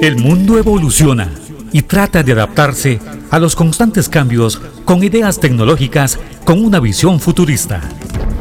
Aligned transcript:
El 0.00 0.16
mundo 0.16 0.58
evoluciona 0.58 1.30
y 1.72 1.82
trata 1.82 2.22
de 2.22 2.32
adaptarse 2.32 3.00
a 3.30 3.38
los 3.38 3.56
constantes 3.56 4.08
cambios 4.08 4.60
con 4.84 5.02
ideas 5.02 5.40
tecnológicas 5.40 6.18
con 6.44 6.64
una 6.64 6.78
visión 6.78 7.20
futurista. 7.20 7.80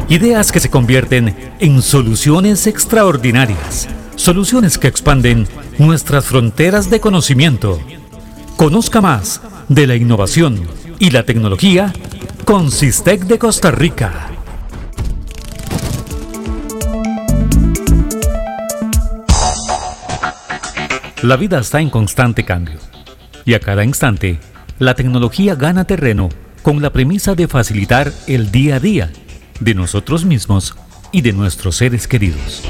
Ideas 0.10 0.52
que 0.52 0.60
se 0.60 0.70
convierten 0.70 1.36
en 1.60 1.82
soluciones 1.82 2.68
extraordinarias, 2.68 3.88
soluciones 4.16 4.78
que 4.78 4.88
expanden 4.88 5.48
nuestras 5.80 6.26
fronteras 6.26 6.90
de 6.90 7.00
conocimiento. 7.00 7.80
Conozca 8.58 9.02
más 9.02 9.42
de 9.70 9.88
la 9.88 9.96
innovación 9.96 10.68
y 11.00 11.12
la 11.12 11.24
tecnología 11.24 11.94
con 12.46 12.72
Sistec 12.72 13.24
de 13.24 13.40
Costa 13.40 13.72
Rica. 13.72 14.33
La 21.24 21.38
vida 21.38 21.58
está 21.58 21.80
en 21.80 21.90
constante 21.90 22.44
cambio 22.44 22.80
y 23.46 23.54
a 23.54 23.62
cada 23.62 23.86
instante 23.86 24.42
la 24.78 24.94
tecnología 24.94 25.56
gana 25.56 25.86
terreno 25.86 26.28
con 26.64 26.82
la 26.82 26.92
premisa 26.92 27.34
de 27.34 27.48
facilitar 27.48 28.12
el 28.28 28.52
día 28.52 28.76
a 28.76 28.80
día 28.82 29.10
de 29.62 29.74
nosotros 29.74 30.26
mismos 30.26 30.76
y 31.14 31.22
de 31.22 31.32
nuestros 31.32 31.78
seres 31.78 32.10
queridos. 32.10 32.62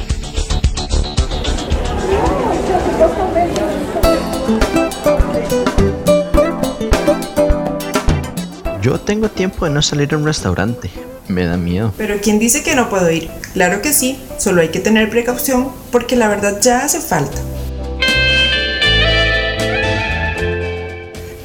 Yo 8.84 9.00
tengo 9.00 9.30
tiempo 9.30 9.66
de 9.66 9.72
no 9.72 9.82
salir 9.82 10.14
a 10.14 10.18
un 10.18 10.26
restaurante. 10.26 10.92
Me 11.28 11.46
da 11.46 11.58
miedo. 11.58 11.92
Pero 11.98 12.18
¿quién 12.22 12.38
dice 12.38 12.62
que 12.62 12.76
no 12.76 12.88
puedo 12.88 13.10
ir? 13.10 13.32
Claro 13.54 13.82
que 13.82 13.94
sí, 13.94 14.20
solo 14.38 14.62
hay 14.62 14.70
que 14.70 14.80
tener 14.80 15.10
precaución 15.10 15.70
porque 15.92 16.16
la 16.16 16.28
verdad 16.28 16.62
ya 16.62 16.86
hace 16.86 17.02
falta. 17.02 17.42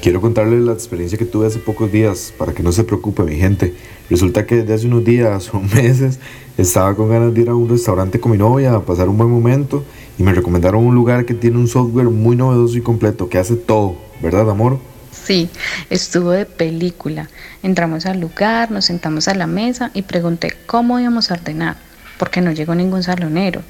Quiero 0.09 0.23
contarles 0.23 0.62
la 0.62 0.73
experiencia 0.73 1.19
que 1.19 1.27
tuve 1.27 1.48
hace 1.48 1.59
pocos 1.59 1.92
días 1.92 2.33
para 2.39 2.55
que 2.55 2.62
no 2.62 2.73
se 2.73 2.83
preocupe 2.83 3.25
mi 3.25 3.37
gente. 3.37 3.75
Resulta 4.09 4.47
que 4.47 4.55
desde 4.56 4.73
hace 4.73 4.87
unos 4.87 5.05
días 5.05 5.51
o 5.53 5.61
meses 5.61 6.19
estaba 6.56 6.97
con 6.97 7.11
ganas 7.11 7.34
de 7.34 7.42
ir 7.42 7.51
a 7.51 7.55
un 7.55 7.69
restaurante 7.69 8.19
con 8.19 8.33
mi 8.33 8.39
novia 8.39 8.73
a 8.73 8.81
pasar 8.81 9.11
un 9.11 9.19
buen 9.19 9.29
momento 9.29 9.84
y 10.19 10.23
me 10.23 10.33
recomendaron 10.33 10.83
un 10.83 10.95
lugar 10.95 11.27
que 11.27 11.34
tiene 11.34 11.59
un 11.59 11.69
software 11.69 12.06
muy 12.06 12.36
novedoso 12.36 12.79
y 12.79 12.81
completo 12.81 13.29
que 13.29 13.36
hace 13.36 13.56
todo, 13.56 13.98
¿verdad 14.23 14.48
amor? 14.48 14.79
Sí, 15.12 15.51
estuvo 15.91 16.31
de 16.31 16.47
película. 16.47 17.29
Entramos 17.62 18.06
al 18.06 18.19
lugar, 18.19 18.70
nos 18.70 18.86
sentamos 18.86 19.29
a 19.29 19.34
la 19.34 19.47
mesa 19.47 19.91
y 19.92 20.01
pregunté 20.01 20.55
cómo 20.64 20.98
íbamos 20.98 21.31
a 21.31 21.34
ordenar, 21.34 21.77
porque 22.19 22.41
no 22.41 22.53
llegó 22.53 22.75
ningún 22.75 23.03
salonero. 23.03 23.61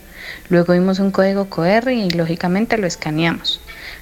Luego 0.48 0.72
vimos 0.72 0.98
un 0.98 1.10
código 1.10 1.48
QR 1.48 1.90
y 1.90 2.10
lógicamente 2.10 2.78
lo 2.78 2.86
escaneamos. 2.86 3.60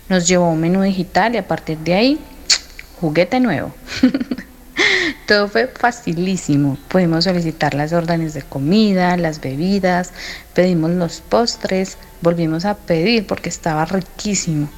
Nos 0.08 0.27
llevó 0.28 0.46
a 0.46 0.50
un 0.50 0.60
menú 0.60 0.83
digital 0.83 1.34
y 1.34 1.38
a 1.38 1.48
partir 1.48 1.78
de 1.78 1.94
ahí, 1.94 2.20
juguete 3.00 3.41
nuevo. 3.41 3.74
Todo 5.27 5.48
fue 5.48 5.66
facilísimo. 5.66 6.78
Pudimos 6.88 7.24
solicitar 7.24 7.74
las 7.74 7.92
órdenes 7.92 8.34
de 8.34 8.42
comida, 8.42 9.16
las 9.16 9.41
bebidas, 9.41 10.12
pedimos 10.55 10.91
los 10.92 11.20
postres, 11.20 11.98
volvimos 12.22 12.64
a 12.64 12.77
pedir 12.77 13.27
porque 13.27 13.48
estaba 13.48 13.84
riquísimo. 13.84 14.68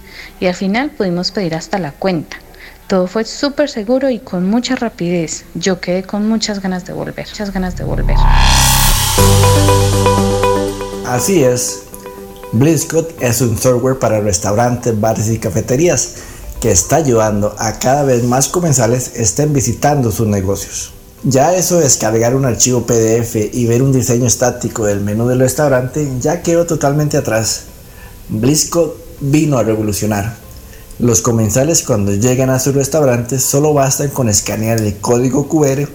Y 0.40 0.46
al 0.46 0.54
final 0.54 0.90
pudimos 0.90 1.30
pedir 1.30 1.54
hasta 1.54 1.78
la 1.78 1.92
cuenta. 1.92 2.38
Todo 2.86 3.06
fue 3.06 3.26
súper 3.26 3.68
seguro 3.68 4.08
y 4.08 4.18
con 4.18 4.48
mucha 4.48 4.74
rapidez. 4.74 5.44
Yo 5.54 5.78
quedé 5.78 6.04
con 6.04 6.26
muchas 6.26 6.60
ganas 6.62 6.86
de 6.86 6.94
volver, 6.94 7.26
muchas 7.28 7.52
ganas 7.52 7.76
de 7.76 7.84
volver. 7.84 8.16
Así 11.08 11.42
es, 11.42 11.84
BlizzCode 12.52 13.14
es 13.20 13.40
un 13.40 13.56
software 13.56 13.98
para 13.98 14.20
restaurantes, 14.20 15.00
bares 15.00 15.30
y 15.30 15.38
cafeterías 15.38 16.16
que 16.60 16.70
está 16.70 16.96
ayudando 16.96 17.54
a 17.56 17.78
cada 17.78 18.02
vez 18.02 18.24
más 18.24 18.48
comensales 18.48 19.12
estén 19.14 19.54
visitando 19.54 20.12
sus 20.12 20.26
negocios. 20.26 20.92
Ya 21.22 21.54
eso 21.54 21.78
de 21.78 21.84
descargar 21.84 22.36
un 22.36 22.44
archivo 22.44 22.82
PDF 22.86 23.36
y 23.54 23.64
ver 23.64 23.82
un 23.82 23.90
diseño 23.90 24.26
estático 24.26 24.84
del 24.84 25.00
menú 25.00 25.26
del 25.28 25.38
restaurante 25.38 26.06
ya 26.20 26.42
quedó 26.42 26.66
totalmente 26.66 27.16
atrás. 27.16 27.62
BlizzCode 28.28 28.92
vino 29.20 29.56
a 29.56 29.62
revolucionar. 29.62 30.36
Los 30.98 31.22
comensales 31.22 31.84
cuando 31.84 32.12
llegan 32.12 32.50
a 32.50 32.58
su 32.58 32.72
restaurante 32.72 33.38
solo 33.38 33.72
bastan 33.72 34.10
con 34.10 34.28
escanear 34.28 34.78
el 34.78 34.98
código 34.98 35.48
QR 35.48 35.88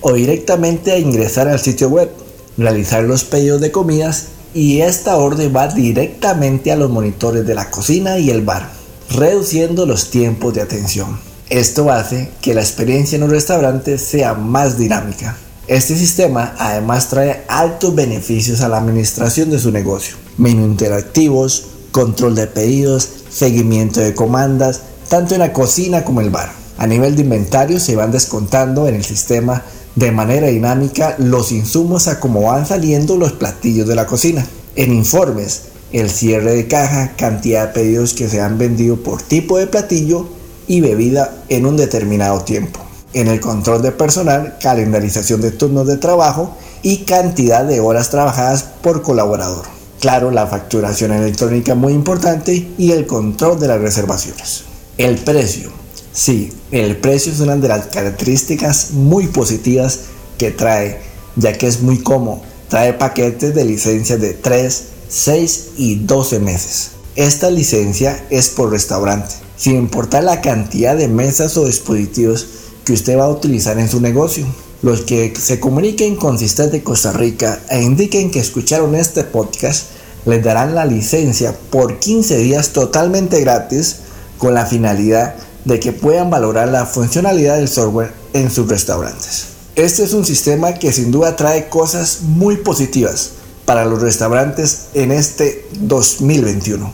o 0.00 0.12
directamente 0.14 0.90
a 0.90 0.98
ingresar 0.98 1.46
al 1.46 1.60
sitio 1.60 1.88
web, 1.88 2.10
realizar 2.58 3.04
los 3.04 3.22
pedidos 3.22 3.60
de 3.60 3.70
comidas 3.70 4.30
y 4.54 4.80
esta 4.80 5.16
orden 5.16 5.52
va 5.54 5.68
directamente 5.68 6.72
a 6.72 6.76
los 6.76 6.90
monitores 6.90 7.46
de 7.46 7.54
la 7.54 7.70
cocina 7.70 8.18
y 8.18 8.30
el 8.30 8.42
bar, 8.42 8.70
reduciendo 9.10 9.86
los 9.86 10.10
tiempos 10.10 10.54
de 10.54 10.62
atención. 10.62 11.18
Esto 11.48 11.90
hace 11.90 12.30
que 12.40 12.54
la 12.54 12.60
experiencia 12.60 13.16
en 13.16 13.22
un 13.22 13.30
restaurante 13.30 13.98
sea 13.98 14.34
más 14.34 14.78
dinámica. 14.78 15.36
Este 15.68 15.96
sistema 15.96 16.54
además 16.58 17.08
trae 17.08 17.44
altos 17.48 17.94
beneficios 17.94 18.60
a 18.60 18.68
la 18.68 18.78
administración 18.78 19.50
de 19.50 19.58
su 19.58 19.70
negocio. 19.70 20.16
Menú 20.38 20.64
interactivos, 20.64 21.64
control 21.92 22.34
de 22.34 22.46
pedidos, 22.46 23.08
seguimiento 23.30 24.00
de 24.00 24.14
comandas, 24.14 24.82
tanto 25.08 25.34
en 25.34 25.40
la 25.40 25.52
cocina 25.52 26.04
como 26.04 26.20
el 26.20 26.30
bar. 26.30 26.52
A 26.78 26.86
nivel 26.86 27.16
de 27.16 27.22
inventario 27.22 27.80
se 27.80 27.96
van 27.96 28.12
descontando 28.12 28.86
en 28.86 28.96
el 28.96 29.04
sistema 29.04 29.62
de 29.96 30.12
manera 30.12 30.48
dinámica 30.48 31.16
los 31.18 31.50
insumos 31.52 32.06
a 32.06 32.20
cómo 32.20 32.42
van 32.42 32.66
saliendo 32.66 33.16
los 33.16 33.32
platillos 33.32 33.88
de 33.88 33.94
la 33.94 34.06
cocina. 34.06 34.46
En 34.76 34.92
informes, 34.92 35.62
el 35.90 36.10
cierre 36.10 36.54
de 36.54 36.68
caja, 36.68 37.14
cantidad 37.16 37.68
de 37.68 37.72
pedidos 37.72 38.12
que 38.12 38.28
se 38.28 38.42
han 38.42 38.58
vendido 38.58 38.96
por 38.96 39.22
tipo 39.22 39.58
de 39.58 39.66
platillo 39.66 40.28
y 40.68 40.82
bebida 40.82 41.34
en 41.48 41.64
un 41.64 41.78
determinado 41.78 42.42
tiempo. 42.42 42.80
En 43.14 43.28
el 43.28 43.40
control 43.40 43.80
de 43.80 43.92
personal, 43.92 44.58
calendarización 44.60 45.40
de 45.40 45.50
turnos 45.50 45.86
de 45.86 45.96
trabajo 45.96 46.54
y 46.82 46.98
cantidad 46.98 47.64
de 47.64 47.80
horas 47.80 48.10
trabajadas 48.10 48.64
por 48.82 49.00
colaborador. 49.00 49.64
Claro, 50.00 50.30
la 50.30 50.46
facturación 50.46 51.12
electrónica 51.12 51.74
muy 51.74 51.94
importante 51.94 52.68
y 52.76 52.92
el 52.92 53.06
control 53.06 53.58
de 53.58 53.68
las 53.68 53.80
reservaciones. 53.80 54.64
El 54.98 55.16
precio. 55.16 55.85
Sí, 56.16 56.50
el 56.70 56.96
precio 56.96 57.30
es 57.30 57.40
una 57.40 57.56
de 57.56 57.68
las 57.68 57.88
características 57.88 58.92
muy 58.92 59.26
positivas 59.26 60.00
que 60.38 60.50
trae, 60.50 60.98
ya 61.36 61.52
que 61.58 61.66
es 61.66 61.82
muy 61.82 61.98
cómodo. 61.98 62.40
Trae 62.70 62.94
paquetes 62.94 63.54
de 63.54 63.66
licencias 63.66 64.18
de 64.18 64.32
3, 64.32 64.82
6 65.10 65.64
y 65.76 65.96
12 65.96 66.40
meses. 66.40 66.92
Esta 67.16 67.50
licencia 67.50 68.24
es 68.30 68.48
por 68.48 68.70
restaurante, 68.70 69.34
sin 69.58 69.76
importar 69.76 70.24
la 70.24 70.40
cantidad 70.40 70.96
de 70.96 71.06
mesas 71.06 71.54
o 71.58 71.66
dispositivos 71.66 72.46
que 72.86 72.94
usted 72.94 73.18
va 73.18 73.26
a 73.26 73.30
utilizar 73.30 73.78
en 73.78 73.90
su 73.90 74.00
negocio. 74.00 74.46
Los 74.80 75.02
que 75.02 75.34
se 75.38 75.60
comuniquen 75.60 76.16
con 76.16 76.38
Sistema 76.38 76.70
de 76.70 76.82
Costa 76.82 77.12
Rica 77.12 77.60
e 77.68 77.82
indiquen 77.82 78.30
que 78.30 78.40
escucharon 78.40 78.94
este 78.94 79.22
podcast 79.22 79.88
les 80.24 80.42
darán 80.42 80.74
la 80.74 80.86
licencia 80.86 81.54
por 81.70 81.98
15 81.98 82.38
días 82.38 82.70
totalmente 82.70 83.38
gratis 83.42 83.96
con 84.38 84.54
la 84.54 84.64
finalidad 84.64 85.34
de 85.66 85.80
que 85.80 85.92
puedan 85.92 86.30
valorar 86.30 86.68
la 86.68 86.86
funcionalidad 86.86 87.56
del 87.56 87.68
software 87.68 88.12
en 88.32 88.50
sus 88.50 88.68
restaurantes. 88.68 89.48
Este 89.74 90.04
es 90.04 90.14
un 90.14 90.24
sistema 90.24 90.74
que 90.74 90.92
sin 90.92 91.10
duda 91.10 91.36
trae 91.36 91.68
cosas 91.68 92.20
muy 92.22 92.56
positivas 92.56 93.32
para 93.64 93.84
los 93.84 94.00
restaurantes 94.00 94.88
en 94.94 95.10
este 95.10 95.66
2021. 95.80 96.90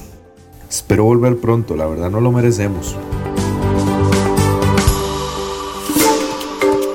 Espero 0.69 1.05
volver 1.05 1.39
pronto, 1.39 1.77
la 1.77 1.87
verdad 1.87 2.11
no 2.11 2.21
lo 2.21 2.33
merecemos. 2.33 2.97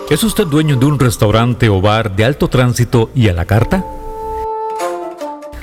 ¿Es 0.10 0.24
usted 0.24 0.48
dueño 0.48 0.78
de 0.78 0.86
un 0.88 0.98
restaurante 0.98 1.70
o 1.70 1.80
bar 1.80 2.16
de 2.16 2.26
alto 2.26 2.50
tránsito 2.50 3.12
y 3.14 3.28
a 3.28 3.34
la 3.34 3.46
carta? 3.46 3.86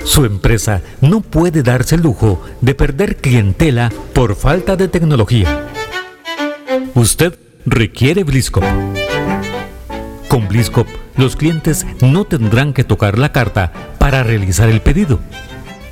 Su 0.05 0.23
empresa 0.23 0.81
no 1.01 1.19
puede 1.19 1.61
darse 1.61 1.95
el 1.95 2.03
lujo 2.03 2.39
de 2.61 2.73
perder 2.73 3.17
clientela 3.17 3.91
por 4.13 4.35
falta 4.35 4.77
de 4.77 4.87
tecnología. 4.87 5.64
Usted 6.95 7.37
requiere 7.65 8.23
Bliscop. 8.23 8.63
Con 10.29 10.47
Bliscop, 10.47 10.87
los 11.17 11.35
clientes 11.35 11.85
no 11.99 12.23
tendrán 12.23 12.71
que 12.71 12.85
tocar 12.85 13.19
la 13.19 13.33
carta 13.33 13.73
para 13.99 14.23
realizar 14.23 14.69
el 14.69 14.79
pedido. 14.79 15.19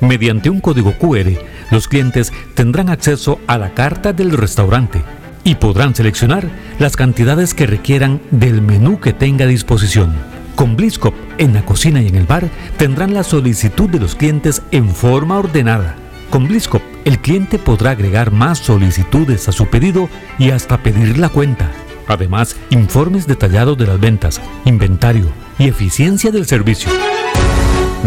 Mediante 0.00 0.48
un 0.48 0.60
código 0.60 0.94
QR, 0.96 1.32
los 1.70 1.88
clientes 1.88 2.32
tendrán 2.54 2.88
acceso 2.88 3.38
a 3.46 3.58
la 3.58 3.74
carta 3.74 4.14
del 4.14 4.30
restaurante 4.30 5.02
y 5.44 5.56
podrán 5.56 5.94
seleccionar 5.94 6.48
las 6.78 6.96
cantidades 6.96 7.52
que 7.52 7.66
requieran 7.66 8.22
del 8.30 8.62
menú 8.62 8.98
que 8.98 9.12
tenga 9.12 9.44
a 9.44 9.48
disposición. 9.48 10.14
Con 10.56 10.74
Bliscop, 10.74 11.14
en 11.36 11.52
la 11.52 11.66
cocina 11.66 12.00
y 12.00 12.08
en 12.08 12.14
el 12.14 12.24
bar, 12.24 12.48
tendrán 12.78 13.12
la 13.12 13.24
solicitud 13.24 13.90
de 13.90 14.00
los 14.00 14.14
clientes 14.14 14.62
en 14.70 14.88
forma 14.88 15.38
ordenada. 15.38 15.96
Con 16.30 16.48
Bliscop, 16.48 16.80
el 17.04 17.18
cliente 17.18 17.58
podrá 17.58 17.92
agregar 17.92 18.30
más 18.30 18.58
solicitudes 18.58 19.48
a 19.48 19.52
su 19.52 19.66
pedido 19.66 20.08
y 20.38 20.50
hasta 20.50 20.82
pedir 20.82 21.18
la 21.18 21.28
cuenta. 21.28 21.70
Además, 22.06 22.56
informes 22.70 23.26
detallados 23.26 23.78
de 23.78 23.86
las 23.86 24.00
ventas, 24.00 24.40
inventario 24.64 25.26
y 25.58 25.68
eficiencia 25.68 26.30
del 26.30 26.46
servicio. 26.46 26.90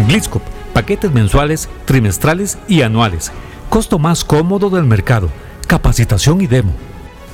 Bliscop 0.08 0.44
paquetes 0.78 1.12
mensuales, 1.12 1.68
trimestrales 1.86 2.60
y 2.68 2.84
anuales. 2.84 3.32
Costo 3.68 3.98
más 3.98 4.24
cómodo 4.24 4.70
del 4.70 4.86
mercado. 4.86 5.32
Capacitación 5.66 6.40
y 6.40 6.46
demo. 6.46 6.72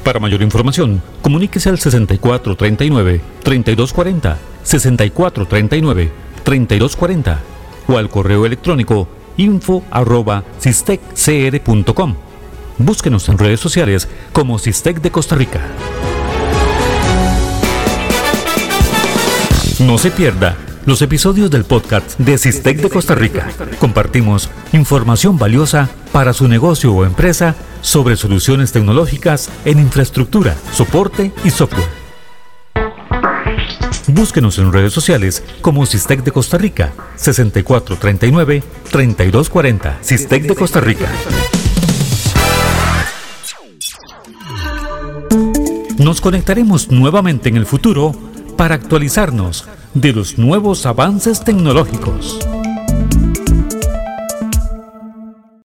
Para 0.05 0.21
mayor 0.21 0.41
información, 0.41 1.01
comuníquese 1.21 1.67
al 1.67 1.77
6439-3240, 1.77 4.37
6439-3240 4.63 7.37
o 7.87 7.97
al 7.97 8.09
correo 8.09 8.45
electrónico 8.45 9.09
info 9.37 9.83
arroba 9.91 10.43
cisteccr.com. 10.59 12.15
Búsquenos 12.77 13.29
en 13.29 13.37
redes 13.37 13.59
sociales 13.59 14.07
como 14.31 14.59
Cistec 14.59 15.01
de 15.01 15.11
Costa 15.11 15.35
Rica. 15.35 15.61
No 19.79 19.97
se 19.97 20.11
pierda 20.11 20.57
los 20.85 21.01
episodios 21.01 21.49
del 21.49 21.65
podcast 21.65 22.17
de 22.19 22.37
Cistec 22.37 22.77
de 22.77 22.89
Costa 22.89 23.15
Rica. 23.15 23.49
Compartimos 23.79 24.49
información 24.71 25.37
valiosa 25.37 25.89
para 26.11 26.33
su 26.33 26.47
negocio 26.47 26.93
o 26.93 27.05
empresa 27.05 27.55
sobre 27.81 28.15
soluciones 28.15 28.71
tecnológicas 28.71 29.49
en 29.65 29.79
infraestructura, 29.79 30.55
soporte 30.73 31.31
y 31.43 31.49
software. 31.49 32.02
Búsquenos 34.13 34.57
en 34.59 34.71
redes 34.71 34.93
sociales 34.93 35.43
como 35.61 35.87
Cistec 35.87 36.23
de 36.23 36.31
Costa 36.31 36.59
Rica, 36.59 36.93
6439-3240, 37.17 39.97
Cistec 40.01 40.43
de 40.43 40.55
Costa 40.55 40.79
Rica. 40.79 41.09
Nos 45.97 46.21
conectaremos 46.21 46.91
nuevamente 46.91 47.49
en 47.49 47.57
el 47.57 47.65
futuro 47.65 48.11
para 48.55 48.75
actualizarnos 48.75 49.67
de 49.95 50.13
los 50.13 50.37
nuevos 50.37 50.85
avances 50.85 51.43
tecnológicos. 51.43 52.37